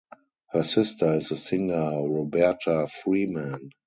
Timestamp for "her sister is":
0.49-1.29